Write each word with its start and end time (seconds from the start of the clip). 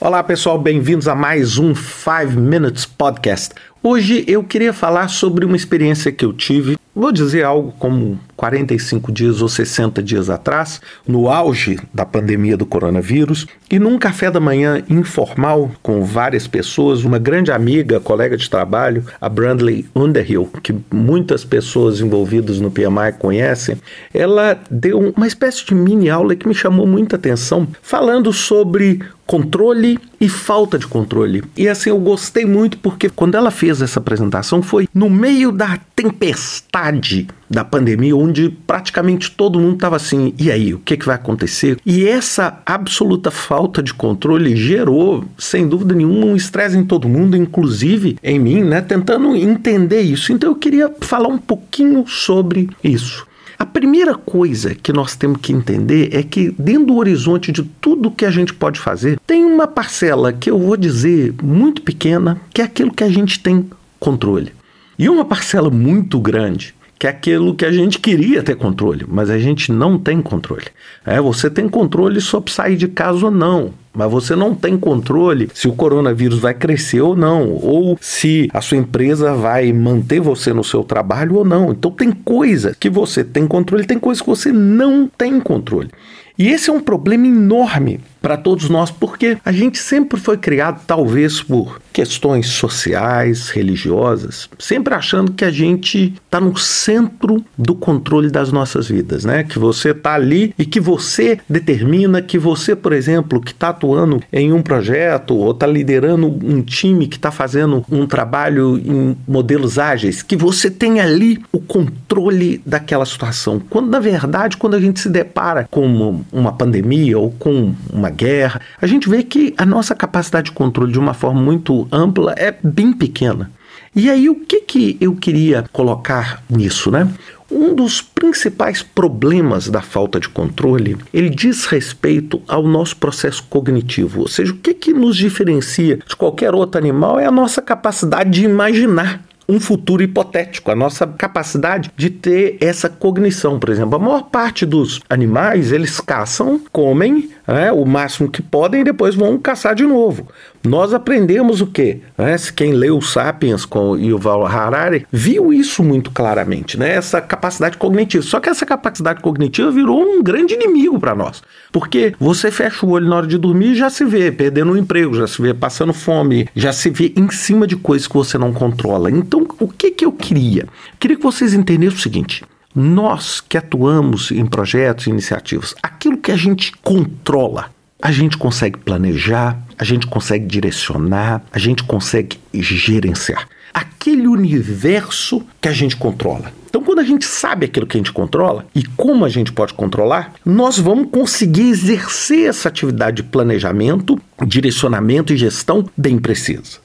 Olá 0.00 0.22
pessoal, 0.22 0.56
bem-vindos 0.56 1.08
a 1.08 1.14
mais 1.16 1.58
um 1.58 1.74
5 1.74 2.38
Minutes 2.38 2.86
Podcast. 2.86 3.52
Hoje 3.82 4.24
eu 4.28 4.44
queria 4.44 4.72
falar 4.72 5.08
sobre 5.08 5.44
uma 5.44 5.56
experiência 5.56 6.12
que 6.12 6.24
eu 6.24 6.32
tive, 6.32 6.78
vou 6.94 7.10
dizer 7.10 7.44
algo 7.44 7.74
como 7.80 8.16
45 8.36 9.10
dias 9.10 9.42
ou 9.42 9.48
60 9.48 10.00
dias 10.00 10.30
atrás, 10.30 10.80
no 11.04 11.28
auge 11.28 11.80
da 11.92 12.06
pandemia 12.06 12.56
do 12.56 12.64
coronavírus, 12.64 13.48
e 13.68 13.80
num 13.80 13.98
café 13.98 14.30
da 14.30 14.38
manhã 14.38 14.84
informal 14.88 15.72
com 15.82 16.04
várias 16.04 16.46
pessoas, 16.46 17.02
uma 17.02 17.18
grande 17.18 17.50
amiga, 17.50 17.98
colega 17.98 18.36
de 18.36 18.48
trabalho, 18.48 19.04
a 19.20 19.28
Brandley 19.28 19.84
Underhill, 19.96 20.48
que 20.62 20.74
muitas 20.92 21.44
pessoas 21.44 22.00
envolvidas 22.00 22.60
no 22.60 22.70
PMI 22.70 23.14
conhecem, 23.18 23.76
ela 24.14 24.60
deu 24.70 25.12
uma 25.16 25.26
espécie 25.26 25.66
de 25.66 25.74
mini 25.74 26.08
aula 26.08 26.36
que 26.36 26.46
me 26.46 26.54
chamou 26.54 26.86
muita 26.86 27.16
atenção, 27.16 27.66
falando 27.82 28.32
sobre 28.32 29.00
controle 29.28 29.98
e 30.18 30.26
falta 30.26 30.78
de 30.78 30.86
controle. 30.86 31.44
E 31.54 31.68
assim, 31.68 31.90
eu 31.90 31.98
gostei 31.98 32.46
muito 32.46 32.78
porque 32.78 33.10
quando 33.10 33.34
ela 33.34 33.50
fez 33.50 33.82
essa 33.82 34.00
apresentação 34.00 34.62
foi 34.62 34.88
no 34.94 35.10
meio 35.10 35.52
da 35.52 35.78
tempestade 35.94 37.28
da 37.48 37.62
pandemia, 37.62 38.16
onde 38.16 38.48
praticamente 38.66 39.30
todo 39.30 39.60
mundo 39.60 39.74
estava 39.74 39.96
assim, 39.96 40.34
e 40.38 40.50
aí, 40.50 40.72
o 40.72 40.78
que, 40.78 40.96
que 40.96 41.04
vai 41.04 41.14
acontecer? 41.14 41.78
E 41.84 42.06
essa 42.06 42.60
absoluta 42.64 43.30
falta 43.30 43.82
de 43.82 43.92
controle 43.92 44.56
gerou, 44.56 45.24
sem 45.36 45.68
dúvida 45.68 45.94
nenhuma, 45.94 46.26
um 46.26 46.36
estresse 46.36 46.76
em 46.76 46.84
todo 46.84 47.08
mundo, 47.08 47.36
inclusive 47.36 48.16
em 48.22 48.38
mim, 48.38 48.62
né, 48.62 48.80
tentando 48.80 49.36
entender 49.36 50.00
isso. 50.00 50.32
Então 50.32 50.50
eu 50.50 50.56
queria 50.56 50.90
falar 51.00 51.28
um 51.28 51.38
pouquinho 51.38 52.06
sobre 52.06 52.70
isso. 52.82 53.27
A 53.58 53.66
primeira 53.66 54.14
coisa 54.14 54.72
que 54.72 54.92
nós 54.92 55.16
temos 55.16 55.40
que 55.40 55.52
entender 55.52 56.14
é 56.14 56.22
que, 56.22 56.54
dentro 56.56 56.86
do 56.86 56.96
horizonte 56.96 57.50
de 57.50 57.64
tudo 57.64 58.08
que 58.08 58.24
a 58.24 58.30
gente 58.30 58.54
pode 58.54 58.78
fazer, 58.78 59.18
tem 59.26 59.44
uma 59.44 59.66
parcela 59.66 60.32
que 60.32 60.48
eu 60.48 60.56
vou 60.56 60.76
dizer 60.76 61.34
muito 61.42 61.82
pequena, 61.82 62.40
que 62.54 62.62
é 62.62 62.64
aquilo 62.64 62.94
que 62.94 63.02
a 63.02 63.10
gente 63.10 63.40
tem 63.40 63.68
controle. 63.98 64.52
E 64.96 65.08
uma 65.08 65.24
parcela 65.24 65.70
muito 65.70 66.20
grande, 66.20 66.72
que 67.00 67.08
é 67.08 67.10
aquilo 67.10 67.52
que 67.52 67.64
a 67.64 67.72
gente 67.72 67.98
queria 67.98 68.44
ter 68.44 68.54
controle, 68.54 69.04
mas 69.08 69.28
a 69.28 69.38
gente 69.40 69.72
não 69.72 69.98
tem 69.98 70.22
controle. 70.22 70.66
É, 71.04 71.20
você 71.20 71.50
tem 71.50 71.68
controle 71.68 72.20
sobre 72.20 72.52
sair 72.52 72.76
de 72.76 72.86
casa 72.86 73.24
ou 73.24 73.30
não 73.32 73.74
mas 73.98 74.08
você 74.08 74.36
não 74.36 74.54
tem 74.54 74.78
controle 74.78 75.48
se 75.52 75.66
o 75.66 75.72
coronavírus 75.72 76.38
vai 76.38 76.54
crescer 76.54 77.00
ou 77.00 77.16
não, 77.16 77.50
ou 77.50 77.98
se 78.00 78.48
a 78.54 78.60
sua 78.60 78.76
empresa 78.76 79.34
vai 79.34 79.72
manter 79.72 80.20
você 80.20 80.52
no 80.52 80.62
seu 80.62 80.84
trabalho 80.84 81.34
ou 81.34 81.44
não. 81.44 81.72
Então 81.72 81.90
tem 81.90 82.12
coisa 82.12 82.76
que 82.78 82.88
você 82.88 83.24
tem 83.24 83.44
controle, 83.44 83.84
tem 83.84 83.98
coisa 83.98 84.22
que 84.22 84.28
você 84.28 84.52
não 84.52 85.08
tem 85.08 85.40
controle. 85.40 85.90
E 86.38 86.48
esse 86.48 86.70
é 86.70 86.72
um 86.72 86.80
problema 86.80 87.26
enorme 87.26 88.00
para 88.20 88.36
todos 88.36 88.68
nós, 88.68 88.90
porque 88.90 89.38
a 89.44 89.52
gente 89.52 89.78
sempre 89.78 90.18
foi 90.18 90.36
criado, 90.36 90.82
talvez 90.86 91.40
por 91.40 91.80
questões 91.92 92.46
sociais, 92.46 93.48
religiosas, 93.48 94.48
sempre 94.58 94.94
achando 94.94 95.32
que 95.32 95.44
a 95.44 95.50
gente 95.50 96.14
está 96.24 96.40
no 96.40 96.56
centro 96.56 97.44
do 97.56 97.74
controle 97.74 98.30
das 98.30 98.52
nossas 98.52 98.88
vidas, 98.88 99.24
né? 99.24 99.44
Que 99.44 99.58
você 99.58 99.90
está 99.90 100.14
ali 100.14 100.54
e 100.58 100.64
que 100.64 100.78
você 100.78 101.40
determina 101.48 102.22
que 102.22 102.38
você, 102.38 102.76
por 102.76 102.92
exemplo, 102.92 103.40
que 103.40 103.52
está 103.52 103.70
atuando 103.70 104.22
em 104.32 104.52
um 104.52 104.62
projeto 104.62 105.34
ou 105.34 105.50
está 105.50 105.66
liderando 105.66 106.26
um 106.26 106.62
time 106.62 107.08
que 107.08 107.16
está 107.16 107.30
fazendo 107.30 107.84
um 107.90 108.06
trabalho 108.06 108.78
em 108.78 109.16
modelos 109.26 109.78
ágeis, 109.78 110.22
que 110.22 110.36
você 110.36 110.70
tem 110.70 111.00
ali 111.00 111.40
o 111.52 111.60
controle 111.60 112.60
daquela 112.64 113.06
situação. 113.06 113.60
Quando 113.70 113.90
na 113.90 113.98
verdade, 113.98 114.56
quando 114.56 114.74
a 114.74 114.80
gente 114.80 115.00
se 115.00 115.08
depara 115.08 115.66
com 115.70 116.22
uma 116.32 116.52
pandemia 116.52 117.18
ou 117.18 117.30
com 117.30 117.74
uma 117.92 118.10
guerra, 118.10 118.60
a 118.80 118.86
gente 118.86 119.08
vê 119.08 119.22
que 119.22 119.54
a 119.56 119.66
nossa 119.66 119.94
capacidade 119.94 120.46
de 120.46 120.52
controle 120.52 120.92
de 120.92 120.98
uma 120.98 121.14
forma 121.14 121.40
muito 121.40 121.86
ampla 121.90 122.34
é 122.36 122.54
bem 122.62 122.92
pequena. 122.92 123.50
E 123.94 124.10
aí 124.10 124.28
o 124.28 124.34
que, 124.34 124.60
que 124.60 124.96
eu 125.00 125.14
queria 125.16 125.64
colocar 125.72 126.42
nisso, 126.48 126.90
né? 126.90 127.08
Um 127.50 127.74
dos 127.74 128.02
principais 128.02 128.82
problemas 128.82 129.68
da 129.68 129.80
falta 129.80 130.20
de 130.20 130.28
controle, 130.28 130.98
ele 131.14 131.30
diz 131.30 131.64
respeito 131.64 132.42
ao 132.46 132.62
nosso 132.62 132.96
processo 132.96 133.42
cognitivo, 133.48 134.20
ou 134.20 134.28
seja, 134.28 134.52
o 134.52 134.56
que, 134.56 134.74
que 134.74 134.92
nos 134.92 135.16
diferencia 135.16 135.98
de 136.06 136.14
qualquer 136.14 136.54
outro 136.54 136.78
animal 136.78 137.18
é 137.18 137.24
a 137.24 137.30
nossa 137.30 137.62
capacidade 137.62 138.30
de 138.30 138.44
imaginar 138.44 139.24
um 139.48 139.58
futuro 139.58 140.02
hipotético, 140.02 140.70
a 140.70 140.76
nossa 140.76 141.06
capacidade 141.06 141.90
de 141.96 142.10
ter 142.10 142.58
essa 142.60 142.88
cognição. 142.88 143.58
Por 143.58 143.70
exemplo, 143.70 143.96
a 143.96 143.98
maior 143.98 144.24
parte 144.24 144.66
dos 144.66 145.00
animais, 145.08 145.72
eles 145.72 146.00
caçam, 146.00 146.60
comem 146.70 147.30
né, 147.46 147.72
o 147.72 147.86
máximo 147.86 148.30
que 148.30 148.42
podem 148.42 148.82
e 148.82 148.84
depois 148.84 149.14
vão 149.14 149.38
caçar 149.38 149.74
de 149.74 149.84
novo. 149.84 150.28
Nós 150.64 150.92
aprendemos 150.92 151.60
o 151.60 151.66
quê? 151.66 152.00
Né? 152.16 152.36
Quem 152.54 152.72
leu 152.72 153.00
Sapiens 153.00 153.64
com 153.64 153.96
Yuval 153.96 154.44
Harari 154.44 155.06
viu 155.10 155.52
isso 155.52 155.82
muito 155.82 156.10
claramente, 156.10 156.78
né? 156.78 156.90
essa 156.90 157.20
capacidade 157.20 157.78
cognitiva. 157.78 158.22
Só 158.22 158.40
que 158.40 158.50
essa 158.50 158.66
capacidade 158.66 159.20
cognitiva 159.20 159.70
virou 159.70 160.02
um 160.02 160.22
grande 160.22 160.54
inimigo 160.54 160.98
para 160.98 161.14
nós. 161.14 161.42
Porque 161.72 162.14
você 162.18 162.50
fecha 162.50 162.84
o 162.84 162.90
olho 162.90 163.08
na 163.08 163.16
hora 163.16 163.26
de 163.26 163.38
dormir 163.38 163.72
e 163.72 163.76
já 163.76 163.88
se 163.88 164.04
vê 164.04 164.32
perdendo 164.32 164.72
o 164.72 164.74
um 164.74 164.76
emprego, 164.76 165.14
já 165.14 165.26
se 165.26 165.40
vê 165.40 165.54
passando 165.54 165.92
fome, 165.92 166.48
já 166.54 166.72
se 166.72 166.90
vê 166.90 167.12
em 167.16 167.30
cima 167.30 167.66
de 167.66 167.76
coisas 167.76 168.08
que 168.08 168.14
você 168.14 168.36
não 168.36 168.52
controla. 168.52 169.10
Então, 169.10 169.37
o 169.58 169.68
que, 169.68 169.90
que 169.90 170.04
eu 170.04 170.12
queria? 170.12 170.66
Queria 170.98 171.16
que 171.16 171.22
vocês 171.22 171.54
entendessem 171.54 171.96
o 171.96 172.00
seguinte. 172.00 172.44
Nós 172.74 173.40
que 173.40 173.56
atuamos 173.56 174.30
em 174.30 174.46
projetos 174.46 175.06
e 175.06 175.10
iniciativas, 175.10 175.74
aquilo 175.82 176.18
que 176.18 176.30
a 176.30 176.36
gente 176.36 176.72
controla, 176.82 177.70
a 178.00 178.12
gente 178.12 178.36
consegue 178.36 178.78
planejar, 178.78 179.58
a 179.78 179.84
gente 179.84 180.06
consegue 180.06 180.46
direcionar, 180.46 181.42
a 181.52 181.58
gente 181.58 181.82
consegue 181.82 182.38
gerenciar. 182.54 183.48
Aquele 183.74 184.26
universo 184.26 185.44
que 185.60 185.68
a 185.68 185.72
gente 185.72 185.96
controla. 185.96 186.52
Então, 186.68 186.82
quando 186.82 186.98
a 186.98 187.04
gente 187.04 187.24
sabe 187.24 187.66
aquilo 187.66 187.86
que 187.86 187.96
a 187.96 188.00
gente 188.00 188.12
controla 188.12 188.66
e 188.74 188.84
como 188.84 189.24
a 189.24 189.28
gente 189.28 189.52
pode 189.52 189.72
controlar, 189.74 190.34
nós 190.44 190.78
vamos 190.78 191.08
conseguir 191.10 191.70
exercer 191.70 192.48
essa 192.48 192.68
atividade 192.68 193.22
de 193.22 193.28
planejamento, 193.28 194.20
direcionamento 194.46 195.32
e 195.32 195.36
gestão 195.36 195.88
bem 195.96 196.18
precisa. 196.18 196.78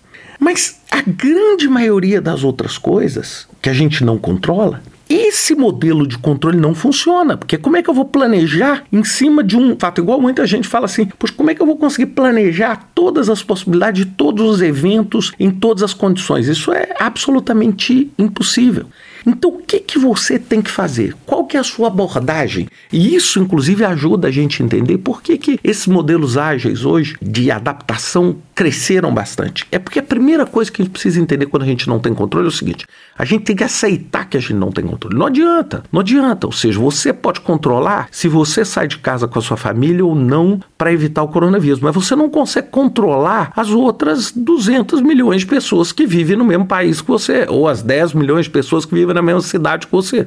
Mas 0.43 0.81
a 0.91 1.01
grande 1.01 1.69
maioria 1.69 2.19
das 2.19 2.43
outras 2.43 2.77
coisas 2.77 3.47
que 3.61 3.69
a 3.69 3.73
gente 3.73 4.03
não 4.03 4.17
controla, 4.17 4.81
esse 5.09 5.55
modelo 5.55 6.05
de 6.05 6.17
controle 6.17 6.57
não 6.57 6.75
funciona, 6.75 7.37
porque 7.37 7.57
como 7.57 7.77
é 7.77 7.81
que 7.81 7.89
eu 7.89 7.93
vou 7.93 8.03
planejar 8.03 8.83
em 8.91 9.05
cima 9.05 9.41
de 9.41 9.55
um 9.55 9.77
fato? 9.79 10.01
Igual 10.01 10.19
muita 10.19 10.45
gente 10.45 10.67
fala 10.67 10.83
assim, 10.83 11.07
pois 11.17 11.31
como 11.31 11.49
é 11.49 11.55
que 11.55 11.61
eu 11.61 11.65
vou 11.65 11.77
conseguir 11.77 12.07
planejar 12.07 12.89
todas 12.93 13.29
as 13.29 13.41
possibilidades 13.41 14.05
de 14.05 14.11
todos 14.11 14.45
os 14.45 14.61
eventos 14.61 15.31
em 15.39 15.49
todas 15.49 15.81
as 15.81 15.93
condições? 15.93 16.49
Isso 16.49 16.73
é 16.73 16.89
absolutamente 16.99 18.11
impossível. 18.19 18.87
Então, 19.25 19.49
o 19.51 19.59
que, 19.59 19.79
que 19.79 19.97
você 19.97 20.37
tem 20.37 20.61
que 20.61 20.69
fazer? 20.69 21.15
Qual 21.43 21.47
que 21.49 21.57
é 21.57 21.59
a 21.59 21.63
sua 21.63 21.87
abordagem? 21.87 22.69
E 22.89 23.13
isso, 23.13 23.37
inclusive, 23.37 23.83
ajuda 23.83 24.29
a 24.29 24.31
gente 24.31 24.61
a 24.61 24.65
entender 24.65 24.97
por 24.97 25.21
que, 25.21 25.37
que 25.37 25.59
esses 25.61 25.87
modelos 25.87 26.37
ágeis 26.37 26.85
hoje 26.85 27.17
de 27.21 27.51
adaptação 27.51 28.37
cresceram 28.55 29.13
bastante. 29.13 29.67
É 29.69 29.77
porque 29.77 29.99
a 29.99 30.03
primeira 30.03 30.45
coisa 30.45 30.71
que 30.71 30.81
a 30.81 30.85
gente 30.85 30.93
precisa 30.93 31.19
entender 31.19 31.47
quando 31.47 31.63
a 31.63 31.65
gente 31.65 31.85
não 31.89 31.99
tem 31.99 32.13
controle 32.13 32.45
é 32.45 32.47
o 32.47 32.51
seguinte: 32.51 32.85
a 33.17 33.25
gente 33.25 33.43
tem 33.43 33.57
que 33.57 33.63
aceitar 33.63 34.29
que 34.29 34.37
a 34.37 34.39
gente 34.39 34.53
não 34.53 34.71
tem 34.71 34.85
controle. 34.85 35.17
Não 35.17 35.25
adianta, 35.25 35.83
não 35.91 35.99
adianta. 35.99 36.47
Ou 36.47 36.53
seja, 36.53 36.79
você 36.79 37.11
pode 37.11 37.41
controlar 37.41 38.07
se 38.09 38.29
você 38.29 38.63
sai 38.63 38.87
de 38.87 38.99
casa 38.99 39.27
com 39.27 39.37
a 39.37 39.41
sua 39.41 39.57
família 39.57 40.05
ou 40.05 40.15
não 40.15 40.61
para 40.77 40.93
evitar 40.93 41.23
o 41.23 41.27
coronavírus, 41.27 41.81
mas 41.81 41.93
você 41.93 42.15
não 42.15 42.29
consegue 42.29 42.69
controlar 42.69 43.51
as 43.53 43.69
outras 43.69 44.31
200 44.31 45.01
milhões 45.01 45.41
de 45.41 45.47
pessoas 45.47 45.91
que 45.91 46.07
vivem 46.07 46.37
no 46.37 46.45
mesmo 46.45 46.65
país 46.65 47.01
que 47.01 47.07
você, 47.09 47.45
ou 47.49 47.67
as 47.67 47.81
10 47.81 48.13
milhões 48.13 48.45
de 48.45 48.51
pessoas 48.51 48.85
que 48.85 48.95
vivem 48.95 49.13
na 49.13 49.21
mesma 49.21 49.41
cidade 49.41 49.87
que 49.87 49.91
você. 49.91 50.25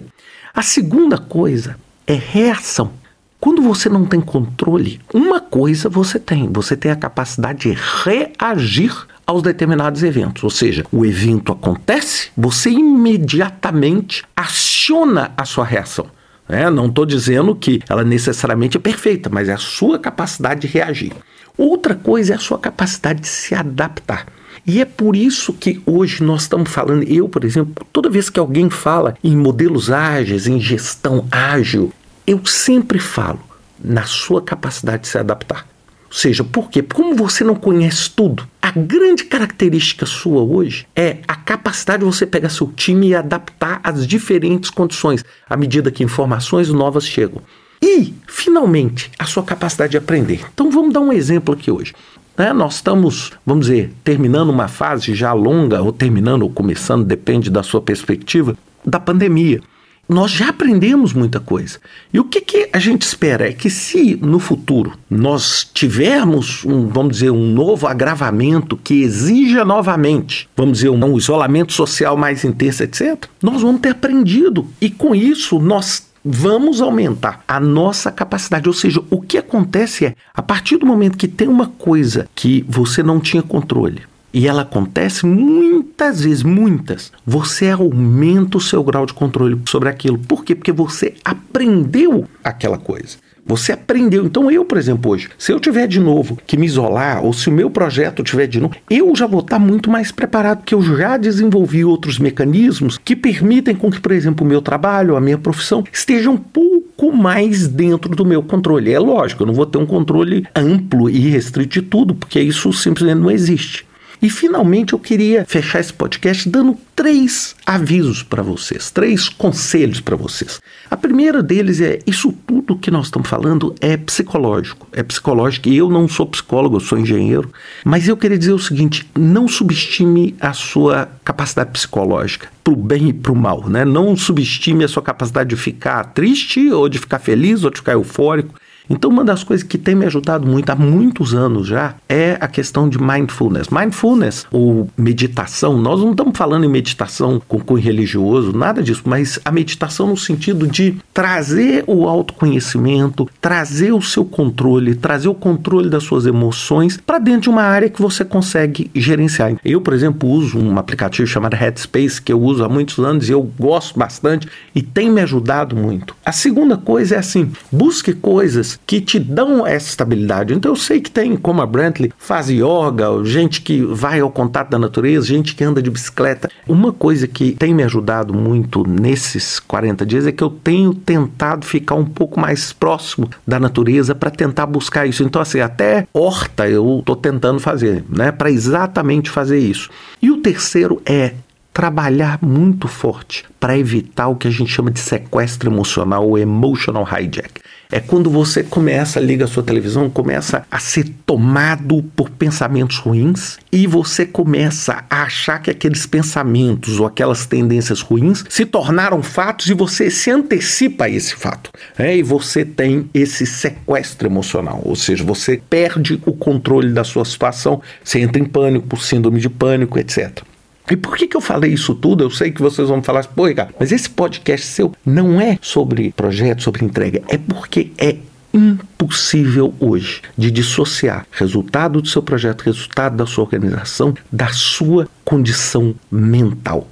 A 0.56 0.62
segunda 0.62 1.18
coisa 1.18 1.76
é 2.06 2.14
reação. 2.14 2.92
Quando 3.38 3.60
você 3.60 3.90
não 3.90 4.06
tem 4.06 4.22
controle, 4.22 4.98
uma 5.12 5.38
coisa 5.38 5.86
você 5.86 6.18
tem: 6.18 6.50
você 6.50 6.74
tem 6.74 6.90
a 6.90 6.96
capacidade 6.96 7.68
de 7.68 7.78
reagir 8.02 9.06
aos 9.26 9.42
determinados 9.42 10.02
eventos. 10.02 10.42
Ou 10.42 10.48
seja, 10.48 10.82
o 10.90 11.04
evento 11.04 11.52
acontece, 11.52 12.30
você 12.34 12.70
imediatamente 12.70 14.24
aciona 14.34 15.30
a 15.36 15.44
sua 15.44 15.66
reação. 15.66 16.06
É, 16.48 16.70
não 16.70 16.86
estou 16.86 17.04
dizendo 17.04 17.54
que 17.54 17.82
ela 17.86 18.02
necessariamente 18.02 18.78
é 18.78 18.80
perfeita, 18.80 19.28
mas 19.28 19.50
é 19.50 19.52
a 19.52 19.58
sua 19.58 19.98
capacidade 19.98 20.62
de 20.62 20.68
reagir. 20.68 21.12
Outra 21.58 21.94
coisa 21.94 22.32
é 22.32 22.36
a 22.36 22.40
sua 22.40 22.58
capacidade 22.58 23.20
de 23.20 23.28
se 23.28 23.54
adaptar. 23.54 24.24
E 24.66 24.80
é 24.80 24.84
por 24.84 25.14
isso 25.14 25.52
que 25.52 25.80
hoje 25.86 26.24
nós 26.24 26.42
estamos 26.42 26.70
falando, 26.70 27.04
eu, 27.04 27.28
por 27.28 27.44
exemplo, 27.44 27.86
toda 27.92 28.10
vez 28.10 28.28
que 28.28 28.40
alguém 28.40 28.68
fala 28.68 29.16
em 29.22 29.36
modelos 29.36 29.92
ágeis, 29.92 30.48
em 30.48 30.60
gestão 30.60 31.26
ágil, 31.30 31.92
eu 32.26 32.44
sempre 32.44 32.98
falo 32.98 33.38
na 33.82 34.02
sua 34.04 34.42
capacidade 34.42 35.02
de 35.02 35.08
se 35.08 35.18
adaptar. 35.18 35.64
Ou 36.06 36.12
seja, 36.12 36.42
por 36.42 36.68
quê? 36.68 36.82
Como 36.82 37.14
você 37.14 37.44
não 37.44 37.54
conhece 37.54 38.10
tudo, 38.10 38.48
a 38.60 38.72
grande 38.72 39.24
característica 39.24 40.04
sua 40.04 40.42
hoje 40.42 40.86
é 40.96 41.18
a 41.28 41.36
capacidade 41.36 42.00
de 42.00 42.04
você 42.04 42.26
pegar 42.26 42.48
seu 42.48 42.66
time 42.68 43.08
e 43.08 43.14
adaptar 43.14 43.80
às 43.84 44.04
diferentes 44.04 44.70
condições, 44.70 45.24
à 45.48 45.56
medida 45.56 45.92
que 45.92 46.02
informações 46.02 46.70
novas 46.70 47.06
chegam. 47.06 47.40
E, 47.80 48.14
finalmente, 48.26 49.10
a 49.18 49.26
sua 49.26 49.42
capacidade 49.42 49.92
de 49.92 49.98
aprender. 49.98 50.44
Então 50.52 50.70
vamos 50.70 50.92
dar 50.92 51.00
um 51.00 51.12
exemplo 51.12 51.54
aqui 51.54 51.70
hoje. 51.70 51.94
Né? 52.36 52.52
Nós 52.52 52.76
estamos, 52.76 53.32
vamos 53.44 53.66
dizer, 53.66 53.92
terminando 54.04 54.50
uma 54.50 54.68
fase 54.68 55.14
já 55.14 55.32
longa, 55.32 55.82
ou 55.82 55.92
terminando 55.92 56.42
ou 56.42 56.50
começando, 56.50 57.04
depende 57.04 57.50
da 57.50 57.62
sua 57.62 57.80
perspectiva, 57.80 58.56
da 58.84 59.00
pandemia 59.00 59.60
nós 60.08 60.30
já 60.30 60.50
aprendemos 60.50 61.12
muita 61.12 61.40
coisa. 61.40 61.78
E 62.12 62.20
o 62.20 62.24
que, 62.24 62.40
que, 62.40 62.68
a 62.72 62.78
gente 62.78 63.02
espera 63.02 63.48
é 63.48 63.52
que 63.52 63.68
se 63.68 64.16
no 64.16 64.38
futuro 64.38 64.92
nós 65.10 65.68
tivermos 65.74 66.64
um, 66.64 66.88
vamos 66.88 67.14
dizer, 67.14 67.30
um 67.30 67.52
novo 67.52 67.86
agravamento 67.86 68.76
que 68.76 69.02
exija 69.02 69.64
novamente, 69.64 70.48
vamos 70.56 70.78
dizer, 70.78 70.90
um, 70.90 71.18
isolamento 71.18 71.72
social 71.72 72.16
mais 72.16 72.44
intenso, 72.44 72.82
etc., 72.82 73.26
nós 73.42 73.62
vamos 73.62 73.80
ter 73.80 73.90
aprendido. 73.90 74.66
E 74.80 74.90
com 74.90 75.14
isso 75.14 75.58
nós 75.58 76.06
vamos 76.26 76.80
aumentar 76.80 77.44
a 77.46 77.60
nossa 77.60 78.10
capacidade. 78.10 78.68
Ou 78.68 78.74
seja, 78.74 79.02
o 79.08 79.20
que 79.20 79.38
acontece 79.38 80.06
é, 80.06 80.14
a 80.34 80.42
partir 80.42 80.76
do 80.76 80.86
momento 80.86 81.16
que 81.16 81.28
tem 81.28 81.46
uma 81.46 81.68
coisa 81.68 82.28
que 82.34 82.64
você 82.68 83.02
não 83.02 83.20
tinha 83.20 83.42
controle, 83.42 84.02
e 84.34 84.46
ela 84.46 84.62
acontece 84.62 85.24
muitas 85.24 86.20
vezes, 86.20 86.42
muitas, 86.42 87.10
você 87.24 87.70
aumenta 87.70 88.58
o 88.58 88.60
seu 88.60 88.82
grau 88.84 89.06
de 89.06 89.14
controle 89.14 89.58
sobre 89.66 89.88
aquilo. 89.88 90.18
Por 90.18 90.44
quê? 90.44 90.54
Porque 90.54 90.72
você 90.72 91.14
aprendeu 91.24 92.26
aquela 92.44 92.76
coisa. 92.76 93.16
Você 93.46 93.72
aprendeu. 93.72 94.26
Então, 94.26 94.50
eu, 94.50 94.64
por 94.64 94.76
exemplo, 94.76 95.12
hoje, 95.12 95.28
se 95.38 95.52
eu 95.52 95.60
tiver 95.60 95.86
de 95.86 96.00
novo 96.00 96.36
que 96.46 96.56
me 96.56 96.66
isolar, 96.66 97.24
ou 97.24 97.32
se 97.32 97.48
o 97.48 97.52
meu 97.52 97.70
projeto 97.70 98.24
tiver 98.24 98.48
de 98.48 98.60
novo, 98.60 98.74
eu 98.90 99.14
já 99.14 99.26
vou 99.26 99.40
estar 99.40 99.58
muito 99.60 99.88
mais 99.88 100.10
preparado, 100.10 100.58
porque 100.58 100.74
eu 100.74 100.82
já 100.82 101.16
desenvolvi 101.16 101.84
outros 101.84 102.18
mecanismos 102.18 102.98
que 102.98 103.14
permitem 103.14 103.76
com 103.76 103.88
que, 103.88 104.00
por 104.00 104.10
exemplo, 104.10 104.44
o 104.44 104.48
meu 104.48 104.60
trabalho, 104.60 105.16
a 105.16 105.20
minha 105.20 105.38
profissão, 105.38 105.84
esteja 105.92 106.28
um 106.28 106.36
pouco 106.36 107.12
mais 107.12 107.68
dentro 107.68 108.16
do 108.16 108.24
meu 108.24 108.42
controle. 108.42 108.92
É 108.92 108.98
lógico, 108.98 109.44
eu 109.44 109.46
não 109.46 109.54
vou 109.54 109.66
ter 109.66 109.78
um 109.78 109.86
controle 109.86 110.44
amplo 110.54 111.08
e 111.08 111.30
restrito 111.30 111.80
de 111.80 111.82
tudo, 111.82 112.14
porque 112.14 112.40
isso 112.40 112.72
simplesmente 112.72 113.20
não 113.20 113.30
existe. 113.30 113.86
E 114.26 114.28
finalmente 114.28 114.92
eu 114.92 114.98
queria 114.98 115.44
fechar 115.44 115.78
esse 115.78 115.92
podcast 115.92 116.48
dando 116.48 116.76
três 116.96 117.54
avisos 117.64 118.24
para 118.24 118.42
vocês, 118.42 118.90
três 118.90 119.28
conselhos 119.28 120.00
para 120.00 120.16
vocês. 120.16 120.60
A 120.90 120.96
primeira 120.96 121.44
deles 121.44 121.80
é: 121.80 122.00
isso 122.04 122.34
tudo 122.44 122.76
que 122.76 122.90
nós 122.90 123.06
estamos 123.06 123.28
falando 123.28 123.72
é 123.80 123.96
psicológico. 123.96 124.88
É 124.92 125.04
psicológico 125.04 125.68
e 125.68 125.76
eu 125.76 125.88
não 125.88 126.08
sou 126.08 126.26
psicólogo, 126.26 126.74
eu 126.74 126.80
sou 126.80 126.98
engenheiro. 126.98 127.52
Mas 127.84 128.08
eu 128.08 128.16
queria 128.16 128.36
dizer 128.36 128.52
o 128.52 128.58
seguinte: 128.58 129.08
não 129.16 129.46
subestime 129.46 130.34
a 130.40 130.52
sua 130.52 131.08
capacidade 131.24 131.70
psicológica 131.70 132.48
para 132.64 132.72
o 132.72 132.76
bem 132.76 133.10
e 133.10 133.12
para 133.12 133.30
o 133.30 133.36
mal. 133.36 133.68
Né? 133.68 133.84
Não 133.84 134.16
subestime 134.16 134.82
a 134.82 134.88
sua 134.88 135.04
capacidade 135.04 135.50
de 135.50 135.56
ficar 135.56 136.02
triste 136.02 136.68
ou 136.72 136.88
de 136.88 136.98
ficar 136.98 137.20
feliz 137.20 137.62
ou 137.62 137.70
de 137.70 137.76
ficar 137.76 137.92
eufórico. 137.92 138.56
Então, 138.88 139.10
uma 139.10 139.24
das 139.24 139.42
coisas 139.42 139.66
que 139.66 139.78
tem 139.78 139.94
me 139.94 140.06
ajudado 140.06 140.46
muito 140.46 140.70
há 140.70 140.76
muitos 140.76 141.34
anos 141.34 141.66
já 141.66 141.94
é 142.08 142.36
a 142.40 142.48
questão 142.48 142.88
de 142.88 143.00
mindfulness. 143.00 143.68
Mindfulness, 143.68 144.46
ou 144.50 144.88
meditação, 144.96 145.78
nós 145.78 146.00
não 146.00 146.12
estamos 146.12 146.36
falando 146.36 146.64
em 146.64 146.68
meditação 146.68 147.40
com 147.46 147.60
cunho 147.60 147.82
religioso, 147.82 148.56
nada 148.56 148.82
disso, 148.82 149.02
mas 149.04 149.38
a 149.44 149.50
meditação 149.50 150.06
no 150.06 150.16
sentido 150.16 150.66
de 150.66 150.96
trazer 151.12 151.84
o 151.86 152.08
autoconhecimento, 152.08 153.28
trazer 153.40 153.92
o 153.92 154.00
seu 154.00 154.24
controle, 154.24 154.94
trazer 154.94 155.28
o 155.28 155.34
controle 155.34 155.88
das 155.88 156.04
suas 156.04 156.26
emoções 156.26 156.96
para 156.96 157.18
dentro 157.18 157.42
de 157.42 157.48
uma 157.50 157.62
área 157.62 157.90
que 157.90 158.00
você 158.00 158.24
consegue 158.24 158.90
gerenciar. 158.94 159.54
Eu, 159.64 159.80
por 159.80 159.94
exemplo, 159.94 160.28
uso 160.28 160.58
um 160.58 160.78
aplicativo 160.78 161.26
chamado 161.26 161.54
Headspace 161.54 162.20
que 162.22 162.32
eu 162.32 162.40
uso 162.40 162.64
há 162.64 162.68
muitos 162.68 162.98
anos 162.98 163.28
e 163.28 163.32
eu 163.32 163.42
gosto 163.42 163.98
bastante 163.98 164.48
e 164.74 164.82
tem 164.82 165.10
me 165.10 165.20
ajudado 165.20 165.76
muito. 165.76 166.14
A 166.24 166.32
segunda 166.32 166.76
coisa 166.76 167.16
é 167.16 167.18
assim: 167.18 167.50
busque 167.70 168.12
coisas 168.12 168.75
que 168.86 169.00
te 169.00 169.18
dão 169.18 169.66
essa 169.66 169.88
estabilidade. 169.88 170.54
Então 170.54 170.72
eu 170.72 170.76
sei 170.76 171.00
que 171.00 171.10
tem, 171.10 171.36
como 171.36 171.62
a 171.62 171.66
Brantley, 171.66 172.12
faz 172.18 172.48
yoga, 172.48 173.24
gente 173.24 173.60
que 173.60 173.82
vai 173.82 174.20
ao 174.20 174.30
contato 174.30 174.70
da 174.70 174.78
natureza, 174.78 175.26
gente 175.26 175.54
que 175.54 175.64
anda 175.64 175.82
de 175.82 175.90
bicicleta. 175.90 176.50
Uma 176.66 176.92
coisa 176.92 177.26
que 177.26 177.52
tem 177.52 177.74
me 177.74 177.82
ajudado 177.82 178.34
muito 178.34 178.86
nesses 178.86 179.58
40 179.60 180.04
dias 180.04 180.26
é 180.26 180.32
que 180.32 180.42
eu 180.42 180.50
tenho 180.50 180.94
tentado 180.94 181.64
ficar 181.66 181.94
um 181.94 182.04
pouco 182.04 182.40
mais 182.40 182.72
próximo 182.72 183.28
da 183.46 183.58
natureza 183.58 184.14
para 184.14 184.30
tentar 184.30 184.66
buscar 184.66 185.06
isso. 185.06 185.22
Então, 185.22 185.40
assim, 185.40 185.60
até 185.60 186.06
horta 186.12 186.68
eu 186.68 186.98
estou 187.00 187.16
tentando 187.16 187.60
fazer, 187.60 188.04
né, 188.08 188.32
para 188.32 188.50
exatamente 188.50 189.30
fazer 189.30 189.58
isso. 189.58 189.90
E 190.20 190.30
o 190.30 190.38
terceiro 190.38 191.00
é 191.04 191.34
trabalhar 191.76 192.38
muito 192.40 192.88
forte 192.88 193.44
para 193.60 193.76
evitar 193.76 194.28
o 194.28 194.36
que 194.36 194.48
a 194.48 194.50
gente 194.50 194.72
chama 194.72 194.90
de 194.90 194.98
sequestro 194.98 195.70
emocional 195.70 196.26
ou 196.26 196.38
emotional 196.38 197.06
hijack. 197.06 197.60
É 197.90 198.00
quando 198.00 198.28
você 198.28 198.64
começa, 198.64 199.20
liga 199.20 199.44
a 199.44 199.48
sua 199.48 199.62
televisão, 199.62 200.10
começa 200.10 200.66
a 200.70 200.78
ser 200.78 201.08
tomado 201.24 202.02
por 202.16 202.30
pensamentos 202.30 202.98
ruins 202.98 203.58
e 203.70 203.86
você 203.86 204.26
começa 204.26 205.04
a 205.08 205.22
achar 205.22 205.60
que 205.60 205.70
aqueles 205.70 206.04
pensamentos 206.04 206.98
ou 206.98 207.06
aquelas 207.06 207.46
tendências 207.46 208.00
ruins 208.00 208.44
se 208.48 208.66
tornaram 208.66 209.22
fatos 209.22 209.68
e 209.68 209.74
você 209.74 210.10
se 210.10 210.30
antecipa 210.30 211.04
a 211.04 211.10
esse 211.10 211.36
fato. 211.36 211.70
É, 211.96 212.16
e 212.16 212.22
você 212.22 212.64
tem 212.64 213.08
esse 213.14 213.46
sequestro 213.46 214.26
emocional, 214.26 214.80
ou 214.84 214.96
seja, 214.96 215.22
você 215.22 215.60
perde 215.70 216.20
o 216.26 216.32
controle 216.32 216.92
da 216.92 217.04
sua 217.04 217.24
situação, 217.24 217.80
você 218.02 218.20
entra 218.20 218.42
em 218.42 218.44
pânico, 218.44 218.96
síndrome 218.96 219.40
de 219.40 219.48
pânico, 219.48 219.98
etc. 219.98 220.42
E 220.90 220.96
por 220.96 221.16
que, 221.16 221.26
que 221.26 221.36
eu 221.36 221.40
falei 221.40 221.72
isso 221.72 221.94
tudo? 221.94 222.24
Eu 222.24 222.30
sei 222.30 222.50
que 222.50 222.62
vocês 222.62 222.88
vão 222.88 223.02
falar, 223.02 223.24
pô, 223.26 223.46
Ricardo, 223.46 223.74
mas 223.78 223.92
esse 223.92 224.08
podcast 224.08 224.66
seu 224.66 224.92
não 225.04 225.40
é 225.40 225.58
sobre 225.60 226.12
projeto, 226.12 226.62
sobre 226.62 226.84
entrega, 226.84 227.22
é 227.28 227.36
porque 227.36 227.90
é 227.98 228.16
impossível 228.54 229.74
hoje 229.78 230.22
de 230.36 230.50
dissociar 230.50 231.26
resultado 231.30 232.00
do 232.00 232.08
seu 232.08 232.22
projeto, 232.22 232.62
resultado 232.62 233.16
da 233.16 233.26
sua 233.26 233.44
organização, 233.44 234.14
da 234.32 234.48
sua 234.48 235.08
condição 235.24 235.94
mental. 236.10 236.88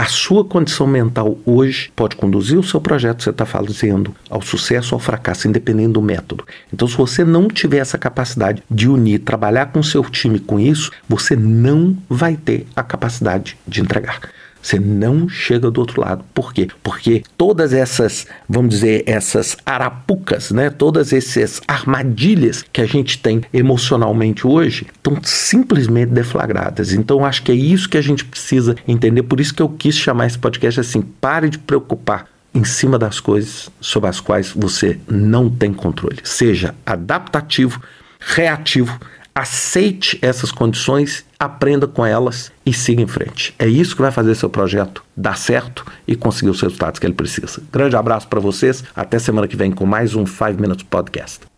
A 0.00 0.06
sua 0.06 0.42
condição 0.42 0.86
mental 0.86 1.36
hoje 1.44 1.92
pode 1.94 2.16
conduzir 2.16 2.58
o 2.58 2.62
seu 2.62 2.80
projeto 2.80 3.22
você 3.22 3.28
está 3.28 3.44
fazendo 3.44 4.16
ao 4.30 4.40
sucesso 4.40 4.94
ou 4.94 4.96
ao 4.96 4.98
fracasso, 4.98 5.46
independente 5.46 5.92
do 5.92 6.00
método. 6.00 6.42
Então, 6.72 6.88
se 6.88 6.96
você 6.96 7.22
não 7.22 7.48
tiver 7.48 7.80
essa 7.80 7.98
capacidade 7.98 8.62
de 8.70 8.88
unir, 8.88 9.18
trabalhar 9.18 9.66
com 9.66 9.82
seu 9.82 10.02
time 10.04 10.38
com 10.38 10.58
isso, 10.58 10.90
você 11.06 11.36
não 11.36 11.94
vai 12.08 12.34
ter 12.34 12.66
a 12.74 12.82
capacidade 12.82 13.58
de 13.68 13.82
entregar. 13.82 14.20
Você 14.62 14.78
não 14.78 15.28
chega 15.28 15.70
do 15.70 15.80
outro 15.80 16.00
lado. 16.00 16.24
Por 16.34 16.52
quê? 16.52 16.68
Porque 16.82 17.22
todas 17.36 17.72
essas, 17.72 18.26
vamos 18.48 18.70
dizer, 18.70 19.04
essas 19.06 19.56
arapucas, 19.64 20.50
né? 20.50 20.70
Todas 20.70 21.12
essas 21.12 21.60
armadilhas 21.66 22.64
que 22.72 22.80
a 22.80 22.86
gente 22.86 23.18
tem 23.18 23.42
emocionalmente 23.52 24.46
hoje 24.46 24.86
estão 24.94 25.18
simplesmente 25.22 26.10
deflagradas. 26.10 26.92
Então 26.92 27.24
acho 27.24 27.42
que 27.42 27.52
é 27.52 27.54
isso 27.54 27.88
que 27.88 27.96
a 27.96 28.02
gente 28.02 28.24
precisa 28.24 28.76
entender. 28.86 29.22
Por 29.22 29.40
isso 29.40 29.54
que 29.54 29.62
eu 29.62 29.68
quis 29.68 29.96
chamar 29.96 30.26
esse 30.26 30.38
podcast 30.38 30.80
assim: 30.80 31.00
pare 31.00 31.48
de 31.48 31.58
preocupar 31.58 32.26
em 32.52 32.64
cima 32.64 32.98
das 32.98 33.20
coisas 33.20 33.70
sobre 33.80 34.10
as 34.10 34.20
quais 34.20 34.50
você 34.50 34.98
não 35.08 35.48
tem 35.48 35.72
controle. 35.72 36.18
Seja 36.24 36.74
adaptativo, 36.84 37.80
reativo, 38.18 38.98
aceite 39.34 40.18
essas 40.20 40.50
condições, 40.50 41.24
aprenda 41.40 41.88
com 41.88 42.04
elas 42.04 42.52
e 42.66 42.72
siga 42.72 43.00
em 43.00 43.06
frente. 43.06 43.54
É 43.58 43.66
isso 43.66 43.96
que 43.96 44.02
vai 44.02 44.12
fazer 44.12 44.34
seu 44.34 44.50
projeto 44.50 45.02
dar 45.16 45.38
certo 45.38 45.86
e 46.06 46.14
conseguir 46.14 46.50
os 46.50 46.60
resultados 46.60 47.00
que 47.00 47.06
ele 47.06 47.14
precisa. 47.14 47.62
Grande 47.72 47.96
abraço 47.96 48.28
para 48.28 48.38
vocês, 48.38 48.84
até 48.94 49.18
semana 49.18 49.48
que 49.48 49.56
vem 49.56 49.72
com 49.72 49.86
mais 49.86 50.14
um 50.14 50.26
5 50.26 50.60
Minutes 50.60 50.84
Podcast. 50.84 51.49